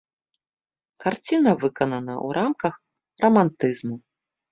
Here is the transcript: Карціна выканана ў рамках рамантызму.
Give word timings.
Карціна 1.03 1.51
выканана 1.63 2.13
ў 2.13 2.27
рамках 2.39 2.73
рамантызму. 3.25 3.95